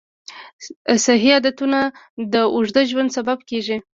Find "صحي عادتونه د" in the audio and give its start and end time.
1.05-2.35